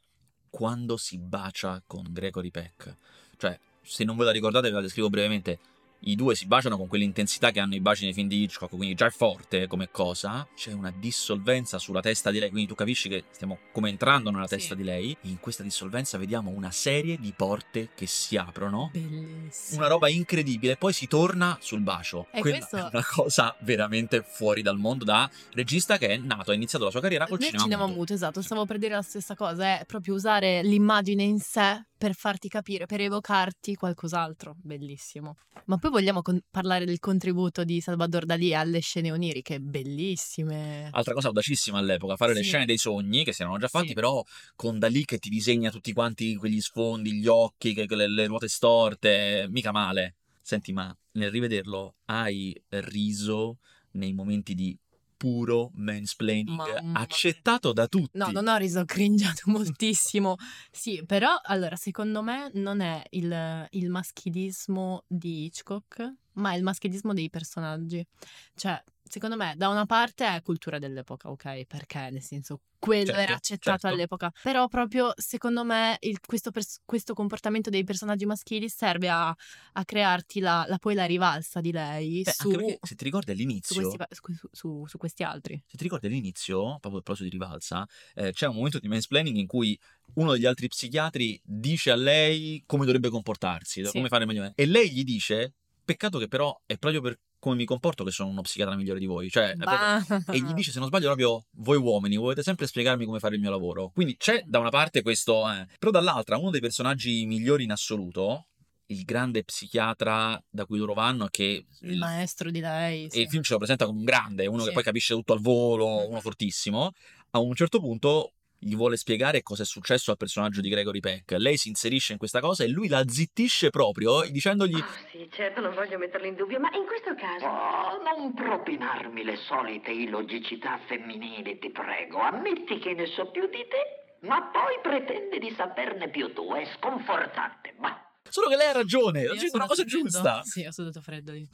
[0.50, 2.96] quando si bacia con Gregory Peck.
[3.38, 5.60] Cioè, se non ve la ricordate, ve la descrivo brevemente.
[6.06, 8.94] I due si baciano con quell'intensità che hanno i baci nei film di Hitchcock, quindi
[8.94, 10.46] già è forte come cosa.
[10.54, 14.48] C'è una dissolvenza sulla testa di lei, quindi tu capisci che stiamo come entrando nella
[14.48, 14.56] Sì.
[14.58, 15.12] testa di lei.
[15.22, 19.80] E in questa dissolvenza vediamo una serie di porte che si aprono Bellissimo.
[19.80, 22.28] una roba incredibile, poi si torna sul bacio.
[22.34, 26.52] E Quella questo- è una cosa veramente fuori dal mondo da regista che è nato,
[26.52, 27.98] ha iniziato la sua carriera col Nel cinema, cinema muto.
[28.00, 32.16] muto, esatto, stavo per dire la stessa cosa, è proprio usare l'immagine in sé per
[32.16, 35.38] farti capire, per evocarti qualcos'altro, bellissimo.
[35.68, 40.90] Ma poi vogliamo con- parlare del contributo di Salvador Dalì alle scene oniriche, bellissime.
[40.92, 42.50] Altra cosa audacissima all'epoca, fare le Sì.
[42.50, 43.94] scene dei sogni, che si erano già fatti, Sì.
[43.94, 44.22] però
[44.54, 48.26] con da lì che ti disegna tutti quanti quegli sfondi, gli occhi, che- le, le
[48.28, 50.16] ruote storte, mica male.
[50.42, 53.60] Senti, ma nel rivederlo hai riso
[53.92, 54.78] nei momenti di
[55.24, 58.18] puro mansplaining Mamma accettato da tutti.
[58.18, 60.36] No, non ho riso, ho cringiato moltissimo.
[60.70, 67.14] Sì, però allora, secondo me non è il, il maschilismo di Hitchcock, ma il maschilismo
[67.14, 68.06] dei personaggi.
[68.54, 68.84] Cioè,
[69.14, 71.66] secondo me, da una parte è cultura dell'epoca, ok?
[71.66, 73.88] Perché, nel senso, quello Certo, era accettato certo.
[73.88, 74.32] all'epoca.
[74.42, 79.86] Però proprio, secondo me, il- questo, pers- questo comportamento dei personaggi maschili serve a, a
[79.86, 83.28] crearti la, la- poi la rivalsa di lei Beh, su, anche perché se ti ricordi
[83.28, 85.64] su all'inizio, questi, pa- su- su- su questi altri.
[85.68, 89.38] Se ti ricordi all'inizio, proprio a proposito di rivalsa, eh, c'è un momento di mansplaining
[89.38, 89.80] in cui
[90.16, 93.92] uno degli altri psichiatri dice a lei come dovrebbe comportarsi, Sì.
[93.92, 94.52] come fare meglio.
[94.56, 95.54] E lei gli dice:
[95.86, 99.06] Peccato che però è proprio per come mi comporto che sono uno psichiatra migliore di
[99.06, 99.30] voi.
[99.30, 100.34] Cioè, proprio-.
[100.34, 103.42] E gli dice, se non sbaglio, proprio voi uomini volete sempre spiegarmi come fare il
[103.42, 103.90] mio lavoro.
[103.94, 108.48] Quindi c'è da una parte questo, eh, però dall'altra uno dei personaggi migliori in assoluto,
[108.86, 113.06] il grande psichiatra da cui loro vanno, che il maestro di lei.
[113.08, 113.22] e sì.
[113.22, 114.74] il film ce lo presenta come un grande, uno che Sì.
[114.74, 116.92] poi capisce tutto al volo, uno fortissimo.
[117.32, 121.32] A un certo punto gli vuole spiegare cosa è successo al personaggio di Gregory Peck.
[121.38, 125.62] Lei si inserisce in questa cosa e lui la zittisce proprio dicendogli Oh, sì, certo,
[125.62, 127.46] non voglio metterlo in dubbio, ma in questo caso...
[127.46, 132.20] Oh, non propinarmi le solite illogicità femminili, ti prego.
[132.20, 136.52] Ammetti che ne so più di te, ma poi pretendi di saperne più tu.
[136.54, 137.98] È sconfortante, ma...
[138.30, 140.04] Solo che lei ha ragione, Io dicendo sono una cosa freddo.
[140.04, 140.42] giusta.
[140.44, 141.48] Sì, ho sudato freddo lì.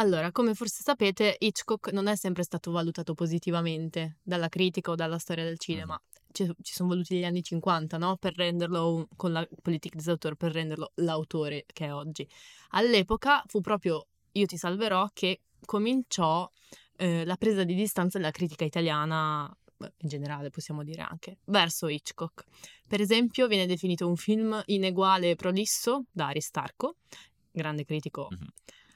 [0.00, 5.18] Allora, come forse sapete, Hitchcock non è sempre stato valutato positivamente dalla critica o dalla
[5.18, 6.00] storia del cinema.
[6.30, 8.16] Ci, ci sono voluti gli anni 50, no?
[8.16, 12.28] Per renderlo, con la politique des auteurs, per renderlo l'autore che è oggi.
[12.70, 16.48] All'epoca fu proprio Io ti salverò che cominciò
[16.96, 22.44] eh, la presa di distanza della critica italiana, in generale possiamo dire anche, verso Hitchcock.
[22.86, 26.98] Per esempio viene definito un film ineguale e prolisso da Aristarco,
[27.50, 28.46] grande critico Mhm.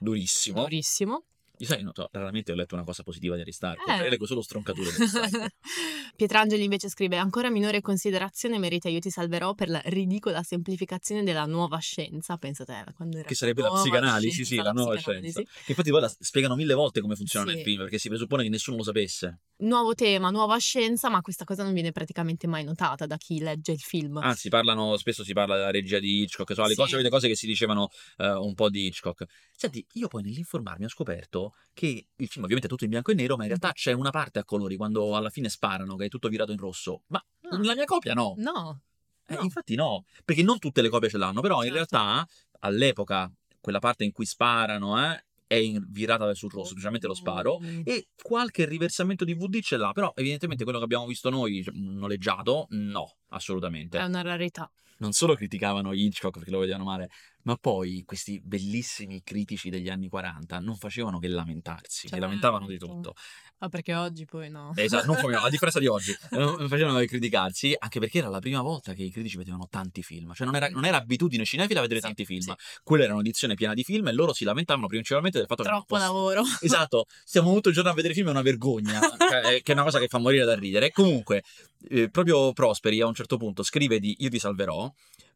[0.03, 0.62] Durissimo.
[0.62, 1.25] durissimo.
[1.62, 3.88] Io sai, no, raramente ho letto una cosa positiva di Aristarco.
[3.88, 4.09] Eh.
[4.09, 5.46] Leggo solo stroncature di Aristarco.
[6.16, 11.46] Pietrangeli invece scrive ancora minore considerazione merita Io ti salverò per la ridicola semplificazione della
[11.46, 14.96] nuova scienza, pensa te, quando era che sarebbe la psicanalisi, sì, sì, scienza, la nuova
[14.96, 15.40] scienza.
[15.40, 17.55] Che infatti poi la spiegano mille volte come funziona Sì.
[17.55, 19.42] nel film, perché si presuppone che nessuno lo sapesse.
[19.59, 23.70] Nuovo tema, nuova scienza, ma questa cosa non viene praticamente mai notata da chi legge
[23.70, 24.16] il film.
[24.16, 26.75] Anzi, parlano, spesso si parla della regia di Hitchcock, so, le Sì.
[26.75, 29.27] cose, le cose che si dicevano eh, un po' di Hitchcock.
[29.57, 33.15] Senti, io poi nell'informarmi ho scoperto che il film ovviamente è tutto in bianco e
[33.15, 36.09] nero, ma in realtà c'è una parte a colori quando alla fine sparano, che è
[36.09, 37.03] tutto virato in rosso.
[37.09, 37.59] Ma Ah.
[37.62, 38.35] la mia copia no.
[38.38, 38.81] No,
[39.27, 39.43] Eh, no.
[39.43, 41.75] infatti no, perché non tutte le copie ce l'hanno, però in Certo.
[41.75, 42.27] realtà
[42.61, 45.61] all'epoca quella parte in cui sparano eh, è
[45.91, 47.83] virata sul rosso, specialmente lo sparo, Mm.
[47.85, 52.67] e qualche riversamento DVD ce l'ha, però evidentemente quello che abbiamo visto noi cioè, noleggiato,
[52.71, 53.99] no, assolutamente.
[53.99, 54.71] È una rarità.
[54.99, 57.11] Non solo criticavano Hitchcock perché lo vedevano male,
[57.44, 62.24] ma poi questi bellissimi critici degli anni 40 non facevano che lamentarsi, si Certo.
[62.24, 63.14] lamentavano di tutto.
[63.59, 64.72] Ah, perché oggi poi no.
[64.74, 68.28] Esatto, non come a differenza di oggi, eh, non facevano che criticarsi, anche perché era
[68.28, 71.44] la prima volta che i critici vedevano tanti film, cioè non era, non era abitudine
[71.44, 72.52] cinefila vedere Sì, tanti film, sì.
[72.83, 75.68] quella era un'edizione piena di film e loro si lamentavano principalmente del fatto che...
[75.68, 76.42] Troppo lavoro.
[76.61, 79.85] Esatto, stiamo tutto il giorno a vedere film, è una vergogna, cioè, che è una
[79.85, 80.90] cosa che fa morire da ridere.
[80.90, 81.42] Comunque,
[81.88, 84.92] eh, proprio Prosperi a un certo punto scrive di Io ti salverò,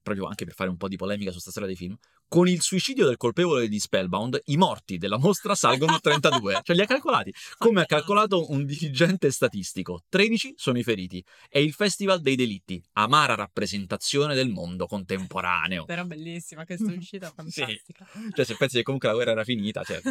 [0.06, 1.96] proprio anche per fare un po' di polemica su sta storia dei film,
[2.28, 6.76] con il suicidio del colpevole di Spellbound, i morti della mostra salgono a 32, cioè
[6.76, 10.04] li ha calcolati, come ha calcolato un dirigente statistico.
[10.08, 11.24] 13 sono i feriti.
[11.48, 15.84] È il Festival dei delitti, amara rappresentazione del mondo contemporaneo.
[15.86, 18.06] Però bellissima questa uscita fantastica.
[18.32, 20.00] Cioè, se pensi che comunque la guerra era finita, cioè...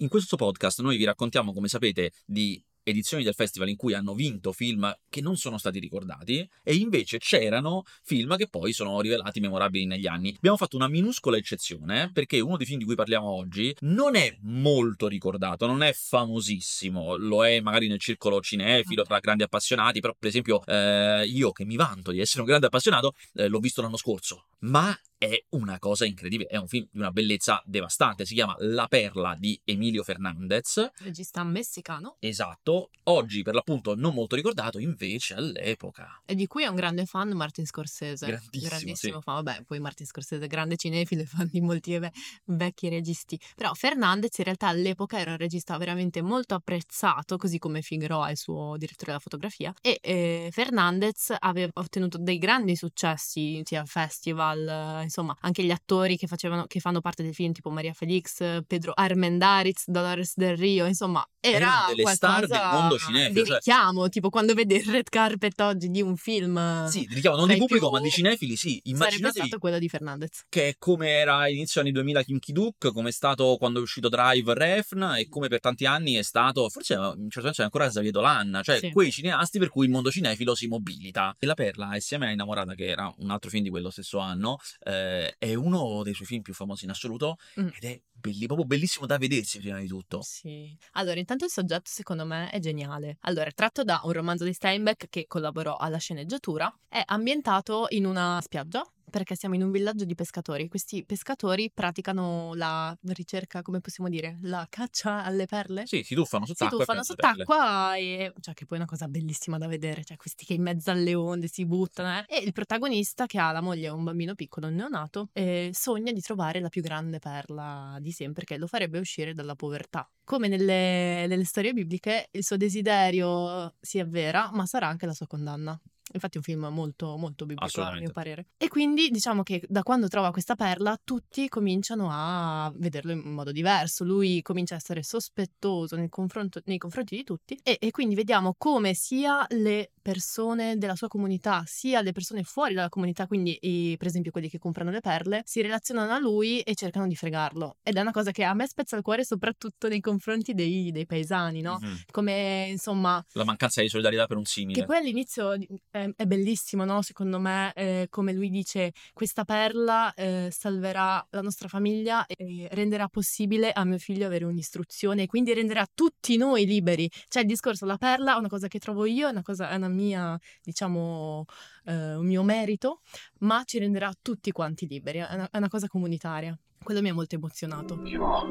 [0.00, 4.14] In questo podcast noi vi raccontiamo, come sapete, di edizioni del festival in cui hanno
[4.14, 9.40] vinto film che non sono stati ricordati e invece c'erano film che poi sono rivelati
[9.40, 10.34] memorabili negli anni.
[10.36, 14.36] Abbiamo fatto una minuscola eccezione perché uno dei film di cui parliamo oggi non è
[14.42, 20.14] molto ricordato, non è famosissimo, lo è magari nel circolo cinefilo tra grandi appassionati, però
[20.18, 23.82] per esempio eh, io che mi vanto di essere un grande appassionato eh, l'ho visto
[23.82, 28.34] l'anno scorso, ma è una cosa incredibile, è un film di una bellezza devastante, si
[28.34, 34.78] chiama La Perla di Emilio Fernandez, Regista messicano esatto, oggi per l'appunto non molto ricordato,
[34.78, 36.22] invece all'epoca.
[36.24, 38.26] e di cui è un grande fan Martin Scorsese.
[38.26, 39.22] Grandissimo, Grandissimo sì.
[39.22, 39.42] fan.
[39.42, 42.12] Vabbè, poi Martin Scorsese è grande cinefilo e fan di molti ve-
[42.44, 43.38] vecchi registi.
[43.56, 48.30] Però Fernandez in realtà all'epoca era un regista veramente molto apprezzato, così come Figueroa è
[48.32, 49.74] il suo direttore della fotografia.
[49.80, 56.16] E eh, Fernandez aveva ottenuto dei grandi successi sia festival, eh, insomma, anche gli attori
[56.16, 60.86] che, facevano, che fanno parte del film, tipo Maria Felix, Pedro Armendaritz, Dolores del Rio,
[60.86, 65.08] insomma, era delle star del mondo cinefilo, Di cioè- richiamo, tipo quando vede il red
[65.08, 66.86] carpet oggi di un film.
[66.86, 68.80] Sì, diciamo non tra di pubblico, più- ma di cinefili, sì.
[68.82, 70.44] Sarebbe Immaginatevi stato quello di Fernandez.
[70.48, 74.08] che è come era inizio anni 2000 Kinky Duke, come è stato quando è uscito
[74.08, 77.64] Drive Refn e come per tanti anni è stato, forse in un certo senso è
[77.64, 78.90] ancora Xavier Dolan, cioè Sì.
[78.90, 81.34] quei cineasti per cui il mondo cinefilo si mobilita.
[81.38, 84.58] E La Perla, assieme a Innamorata, che era un altro film di quello stesso anno,
[84.84, 84.97] eh,
[85.38, 87.68] è uno dei suoi film più famosi in assoluto Mm.
[87.68, 90.22] ed è belli- proprio bellissimo da vedersi prima di tutto.
[90.22, 90.76] Sì.
[90.92, 93.16] Allora, intanto il soggetto secondo me è geniale.
[93.22, 96.72] Allora, è tratto da un romanzo di Steinbeck che collaborò alla sceneggiatura.
[96.88, 100.68] È ambientato in una spiaggia perché siamo in un villaggio di pescatori.
[100.68, 105.86] Questi pescatori praticano la ricerca, come possiamo dire, la caccia alle perle.
[105.86, 106.76] Sì, si tuffano Si sott'acqua.
[106.76, 110.44] e tuffano sott'acqua e cioè che poi è una cosa bellissima da vedere, cioè questi
[110.44, 112.24] che in mezzo alle onde si buttano eh.
[112.28, 116.12] e il protagonista che ha la moglie e un bambino piccolo un neonato eh, sogna
[116.12, 120.08] di trovare la più grande perla di sempre che lo farebbe uscire dalla povertà.
[120.24, 125.26] Come nelle, nelle storie bibliche il suo desiderio si avvera ma sarà anche la sua
[125.26, 125.78] condanna.
[126.12, 128.46] Infatti è un film molto, molto biblico a mio parere.
[128.56, 133.52] E quindi diciamo che da quando trova questa perla tutti cominciano a vederlo in modo
[133.52, 134.04] diverso.
[134.04, 138.54] Lui comincia a essere sospettoso nel confronto- nei confronti di tutti e, e quindi vediamo
[138.56, 143.96] come sia le persone della sua comunità, sia le persone fuori dalla comunità, quindi i-
[143.98, 147.76] per esempio quelli che comprano le perle, si relazionano a lui e cercano di fregarlo.
[147.82, 151.04] Ed è una cosa che a me spezza il cuore soprattutto nei confronti dei, dei
[151.06, 151.78] paesani, no?
[151.80, 152.02] Mhm.
[152.10, 154.80] Come insomma La mancanza di solidarietà per un simile.
[154.80, 155.54] che poi all'inizio
[156.02, 157.02] è, è bellissimo, no?
[157.02, 163.08] Secondo me, eh, come lui dice, questa perla eh, salverà la nostra famiglia e renderà
[163.08, 167.10] possibile a mio figlio avere un'istruzione e quindi renderà tutti noi liberi.
[167.28, 169.76] Cioè il discorso, la perla è una cosa che trovo io, è una cosa, è
[169.76, 171.44] una mia, diciamo,
[171.84, 173.00] eh, un mio merito,
[173.40, 176.58] ma ci renderà tutti quanti liberi, è una, è una cosa comunitaria.
[176.82, 178.00] Quello mi ha molto emozionato.
[178.04, 178.46] Yo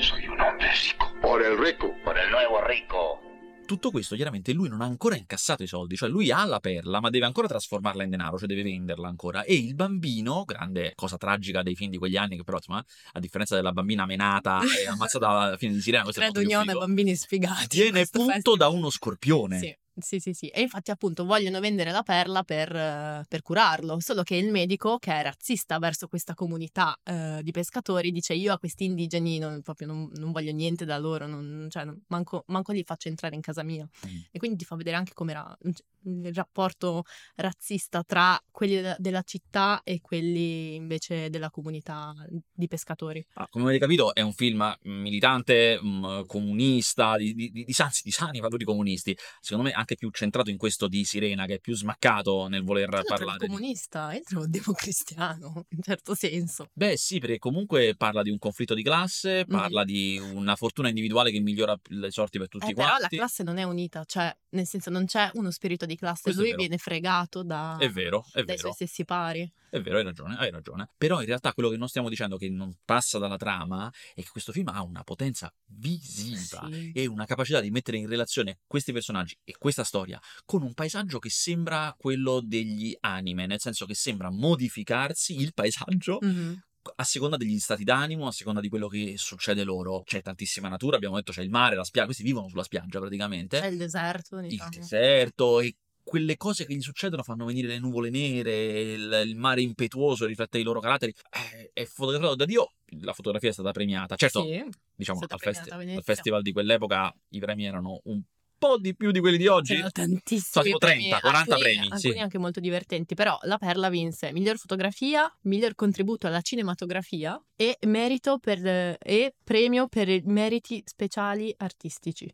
[0.00, 1.12] soy un hombre rico.
[1.20, 1.92] Por el rico.
[2.04, 3.29] Por el nuevo rico.
[3.70, 6.98] Tutto questo chiaramente lui non ha ancora incassato i soldi, cioè lui ha la perla
[6.98, 11.16] ma deve ancora trasformarla in denaro, cioè deve venderla ancora e il bambino, grande cosa
[11.16, 14.88] tragica dei film di quegli anni che però insomma a differenza della bambina menata e
[14.90, 17.80] ammazzata alla fine di Sirena, questo è Credo unione figo, bambini sfigati.
[17.80, 18.58] viene punto festival.
[18.58, 19.58] da uno scorpione.
[19.60, 19.76] Sì.
[20.00, 20.48] Sì, sì, sì.
[20.48, 24.98] E infatti appunto vogliono vendere la perla per, eh, per curarlo, solo che il medico,
[24.98, 29.62] che è razzista verso questa comunità eh, di pescatori, dice io a questi indigeni non,
[29.62, 33.40] proprio non, non voglio niente da loro, non- cioè, manco, manco li faccio entrare in
[33.40, 33.88] casa mia.
[34.06, 34.16] Mm.
[34.30, 35.56] E quindi ti fa vedere anche com'era
[36.04, 37.04] il rapporto
[37.36, 42.14] razzista tra quelli della, città e quelli invece della comunità
[42.52, 43.24] di pescatori.
[43.34, 45.78] Ah, come avete capito è un film militante,
[46.26, 50.50] comunista, di, di, di, di sanzi- di sani valori comunisti, secondo me anche più centrato
[50.50, 53.46] in questo di Sirena che è più smaccato nel voler trovo parlare di...
[53.46, 56.68] comunista, io trovo democristiano, in un certo senso.
[56.72, 61.30] Beh, sì, perché comunque parla di un conflitto di classe, parla di una fortuna individuale
[61.30, 63.16] che migliora le sorti per tutti Eh, però la quanti.
[63.16, 66.44] classe non è unita, cioè nel senso non c'è uno spirito di classe, Questo è
[66.44, 69.50] lui viene fregato da, È vero, è dai vero, suoi stessi pari.
[69.70, 70.88] è vero, hai ragione, hai ragione.
[70.96, 74.28] Però in realtà quello che non stiamo dicendo che non passa dalla trama è che
[74.30, 76.92] questo film ha una potenza visiva Sì.
[76.94, 81.18] e una capacità di mettere in relazione questi personaggi e questa storia con un paesaggio
[81.18, 86.62] che sembra quello degli anime, nel senso che sembra modificarsi il paesaggio Mhm.
[86.96, 90.02] a seconda degli stati d'animo, a seconda di quello che succede loro.
[90.02, 93.60] C'è tantissima natura, abbiamo detto c'è il mare, la spiaggia, questi vivono sulla spiaggia praticamente,
[93.60, 94.70] C'è il deserto, il diciamo.
[94.70, 99.60] deserto e quelle cose che gli succedono fanno venire le nuvole nere, il, il mare
[99.60, 101.14] impetuoso riflette i loro caratteri.
[101.28, 104.16] È, è fotografato da Dio, la fotografia è stata premiata.
[104.16, 104.64] Certo, Sì,
[104.94, 108.20] diciamo, al, festi- al festival di quell'epoca i premi erano un
[108.60, 109.72] po' di più di quelli di oggi.
[109.72, 112.06] c'erano tantissimi So, tipo 30, premi, 40 alcuni, premi, sì.
[112.06, 117.78] alcuni anche molto divertenti, però la Perla vinse miglior fotografia, miglior contributo alla cinematografia e
[117.86, 122.32] merito per, e premio per i meriti speciali artistici.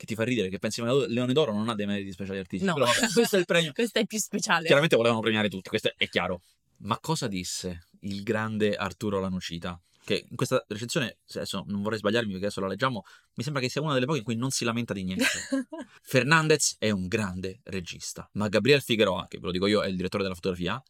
[0.00, 2.72] Che ti fa ridere che pensi che Leone d'Oro non ha dei meriti speciali artistici.
[2.72, 2.72] No.
[2.72, 3.72] Però questo è il premio.
[3.74, 4.64] Questo è più speciale.
[4.64, 6.40] Chiaramente volevano premiare tutti, questo è chiaro.
[6.78, 9.78] Ma cosa disse il grande Arturo Lanocita?
[10.02, 13.02] Che in questa recensione, adesso non vorrei sbagliarmi perché adesso la leggiamo,
[13.34, 15.24] mi sembra che sia una delle poche in cui non si lamenta di niente.
[16.02, 19.96] Fernandez è un grande regista, ma Gabriel Figueroa, che ve lo dico io, è il
[19.96, 20.82] direttore della fotografia,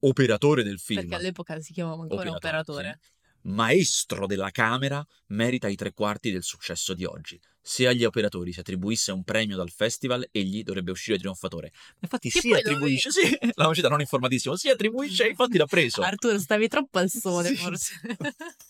[0.00, 2.98] operatore del film, Perché all'epoca si chiamava ancora operatore.
[3.00, 3.08] sì,
[3.44, 7.40] maestro della camera, merita i tre quarti del successo di oggi.
[7.66, 11.72] Se agli operatori si attribuisse un premio dal festival, egli dovrebbe uscire trionfatore.
[12.00, 13.20] Infatti Che si attribuisce, sì,
[13.54, 16.02] la vocità non informatissimo, si attribuisce, infatti l'ha preso.
[16.02, 17.56] Arturo, stavi troppo al sole, Sì.
[17.56, 17.94] forse.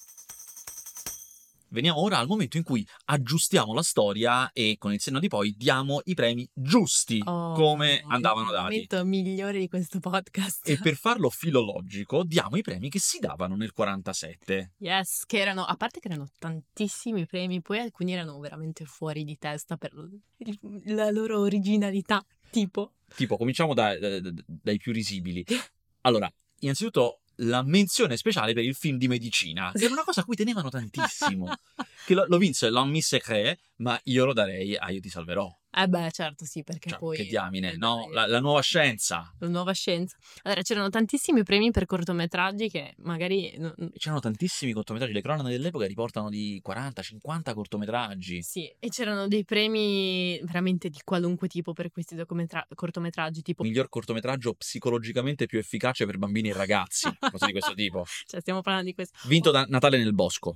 [1.75, 5.53] Veniamo ora al momento in cui aggiustiamo la storia e con il senno di poi
[5.57, 8.63] diamo i premi giusti Oh, come andavano Il dati.
[8.63, 10.69] momento migliore di questo podcast.
[10.69, 14.75] E per farlo filologico diamo i premi che si davano nel 47.
[14.79, 19.37] Yes, che erano, a parte che erano tantissimi premi, poi alcuni erano veramente fuori di
[19.37, 19.91] testa per
[20.37, 22.93] il- la loro originalità, tipo.
[23.17, 25.45] Tipo, cominciamo da- da- da- dai più risibili.
[26.07, 30.25] Allora, innanzitutto la menzione speciale per il film di medicina, che era una cosa a
[30.25, 31.53] cui tenevano tantissimo.
[32.05, 35.51] Che lo, lo vinse l'Homme Secret, ma io lo darei a Io ti salverò.
[35.77, 37.17] Eh beh, certo, sì, perché Cioè, poi...
[37.17, 38.09] che diamine, eh, no?
[38.13, 39.35] La, la nuova scienza.
[39.41, 40.17] la nuova scienza.
[40.43, 43.55] Allora, c'erano tantissimi premi per cortometraggi che magari...
[43.59, 48.43] no- no- C'erano tantissimi cortometraggi, le cronache dell'epoca riportano di 40-50 cortometraggi.
[48.43, 53.65] Sì, e c'erano dei premi veramente di qualunque tipo per questi documentra- cortometraggi, tipo...
[53.65, 58.05] Miglior cortometraggio psicologicamente più efficace per bambini e ragazzi, cose di questo tipo.
[58.27, 59.19] Cioè, stiamo parlando di questo.
[59.27, 60.55] Vinto da Natale nel Bosco.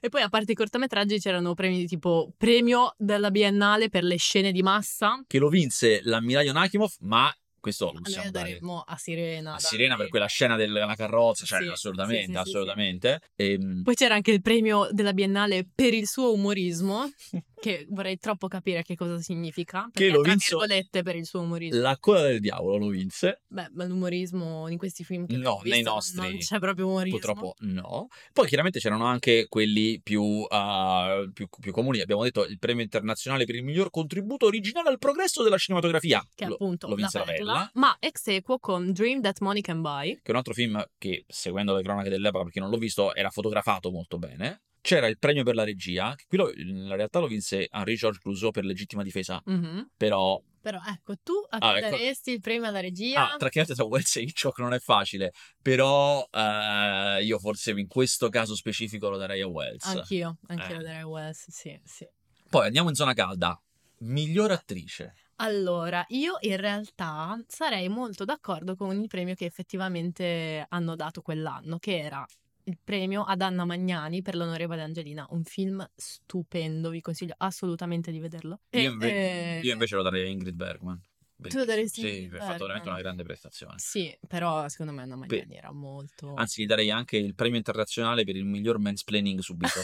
[0.00, 4.52] E poi a parte i cortometraggi c'erano premi tipo premio della Biennale per le scene
[4.52, 5.22] di massa.
[5.26, 9.54] Che lo vinse l'ammiraglio Nakimov, ma questo lo Noi possiamo lo dare daremmo a Sirena.
[9.54, 9.58] a.
[9.58, 13.20] Sirena per quella scena della carrozza, cioè Sì, assolutamente, sì, sì, assolutamente.
[13.36, 17.08] Ehm, Poi c'era anche il premio della Biennale per il suo umorismo.
[17.62, 19.84] che vorrei troppo capire che cosa significa.
[19.92, 21.80] Che Perché lo tra vinso- virgolette per il suo umorismo.
[21.80, 23.42] La coda del diavolo lo vinse.
[23.46, 27.18] Beh, ma l'umorismo in questi film che No, nei visto nostri non c'è proprio umorismo.
[27.18, 28.08] Purtroppo no.
[28.32, 32.00] Poi chiaramente c'erano anche quelli più, uh, più, più comuni.
[32.00, 36.26] Abbiamo detto il premio internazionale per il miglior contributo originale al progresso della cinematografia.
[36.34, 37.70] Che Lo- appunto lo vinse la la perla, Perla.
[37.74, 40.14] ma ex equo con Dream That Money Can Buy.
[40.16, 43.30] che è un altro film che, seguendo le cronache dell'epoca, perché non l'ho visto, era
[43.30, 44.62] fotografato molto bene.
[44.82, 48.20] C'era il premio per la regia, che qui lo- in realtà lo vinse Henri Georges
[48.20, 49.90] Clouseau per legittima difesa, Mhm.
[49.96, 51.96] però Però ecco, tu Ah, ecco.
[52.30, 53.32] il premio alla regia?
[53.32, 57.86] Ah, tra chiaramente tra Wells e Hitchcock non è facile, però eh, io forse in
[57.88, 59.84] questo caso specifico lo darei a Wells.
[59.86, 60.76] Anch'io, anch'io Eh.
[60.78, 62.06] lo darei a Wells, sì, sì.
[62.48, 63.60] Poi andiamo in zona calda.
[64.00, 65.14] Miglior attrice.
[65.36, 71.78] Allora, io in realtà sarei molto d'accordo con il premio che effettivamente hanno dato quell'anno,
[71.78, 72.24] che era
[72.64, 78.20] il premio ad Anna Magnani per l'onorevole Angelina, un film stupendo, vi consiglio assolutamente di
[78.20, 78.60] vederlo.
[78.70, 81.00] Io, E, inve- eh, io invece lo darei a Ingrid Bergman.
[81.42, 83.74] Tu lo daresti Sì, ha fatto veramente una grande prestazione.
[83.78, 86.34] Sì, però secondo me Anna Magnani era molto...
[86.34, 89.80] Anzi, gli darei anche il premio internazionale per il miglior mansplaining subito.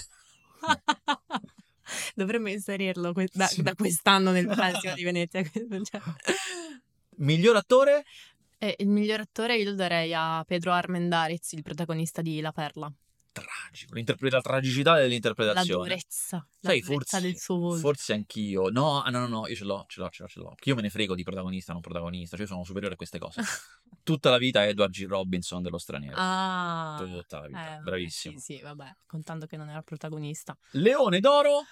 [2.14, 3.62] Dovremmo inserirlo que- da, Sì.
[3.62, 5.42] da quest'anno nel Festival di Venezia.
[5.82, 6.00] cioè.
[7.16, 8.04] miglior attore?
[8.58, 12.92] E il miglior attore io lo darei a Pedro Armendariz, il protagonista di La Perla.
[13.30, 13.94] Tragico.
[14.30, 15.82] La tragicità La dell'interpretazione.
[15.88, 17.78] durezza, la Sai, durezza forse, del suo volto.
[17.78, 18.68] forse anch'io.
[18.70, 20.54] No, ah, no, no, no, io ce l'ho, ce l'ho, ce l'ho, ce l'ho.
[20.64, 22.34] Io me ne frego di protagonista, non protagonista.
[22.36, 23.40] Cioè, io sono superiore a queste cose.
[24.02, 25.04] Tutta la vita Edward G.
[25.06, 26.16] Robinson dello straniero.
[26.18, 27.76] ah, Tutta la vita.
[27.76, 28.38] eh, Bravissimo.
[28.40, 30.56] Sì, sì, vabbè, contando che non era protagonista.
[30.72, 31.62] Leone d'oro?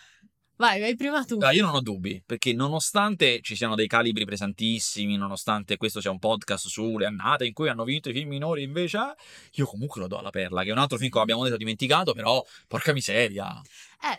[0.59, 1.37] Vai, vai prima tu.
[1.41, 6.11] Ah, io non ho dubbi, perché nonostante ci siano dei calibri pesantissimi, nonostante questo sia
[6.11, 8.99] un podcast sulle annate in cui hanno vinto i film minori, invece,
[9.53, 12.15] io comunque lo do alla Perla, che è un altro film che abbiamo detto dimenticato,
[12.15, 13.61] però porca miseria.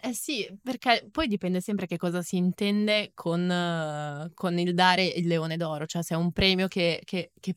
[0.03, 4.75] Eh, eh, sì, perché poi dipende sempre che cosa si intende con, eh, con il
[4.75, 7.55] dare il leone d'oro, cioè se è un premio che, che- che-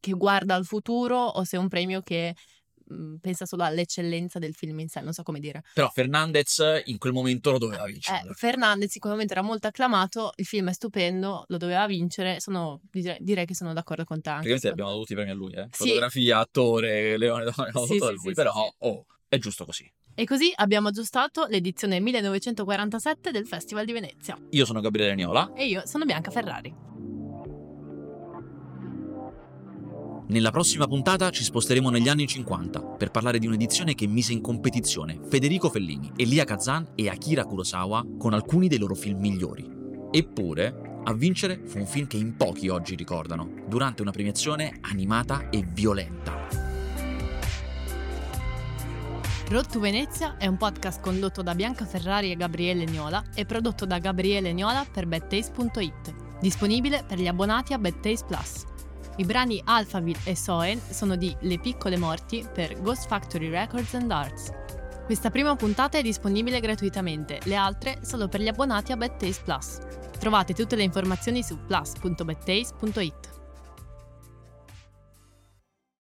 [0.00, 2.34] che guarda al futuro o se è un premio che
[2.88, 5.62] mh, pensa solo all'eccellenza del film in sé, non so come dire.
[5.74, 8.28] Però Fernandez in quel momento lo doveva vincere.
[8.28, 12.40] Eh, Fernandez in quel momento era molto acclamato, il film è stupendo, lo doveva vincere,
[12.40, 14.30] sono, direi, direi che sono d'accordo con te.
[14.30, 15.66] Praticamente abbiamo dato tutti i premi a lui, eh.
[15.70, 15.86] Sì.
[15.88, 19.90] Fotografia, attore, Leone abbiamo Sì, tutto sì, a lui, però oh, è giusto così.
[20.14, 24.36] E così abbiamo aggiustato l'edizione 1947 del Festival di Venezia.
[24.50, 25.52] Io sono Gabriele Niola.
[25.54, 26.97] E io sono Bianca Ferrari.
[30.30, 34.42] Nella prossima puntata ci sposteremo negli anni 50 per parlare di un'edizione che mise in
[34.42, 39.66] competizione Federico Fellini, Elia Kazan e Akira Kurosawa con alcuni dei loro film migliori.
[40.10, 45.48] Eppure, a vincere fu un film che in pochi oggi ricordano, durante una premiazione animata
[45.48, 46.46] e violenta.
[49.48, 53.86] Road to Venezia è un podcast condotto da Bianca Ferrari e Gabriele Niola e prodotto
[53.86, 58.76] da Gabriele Niola per bedtaste.it, disponibile per gli abbonati a Bedtaste Plus.
[59.18, 64.08] I brani Alphaville e Soen sono di Le Piccole Morti per Ghost Factory Records and
[64.12, 64.52] Arts.
[65.06, 69.78] Questa prima puntata è disponibile gratuitamente, le altre solo per gli abbonati a Bedtaste Plus.
[70.20, 73.37] Trovate tutte le informazioni su plus.bedtaste.it.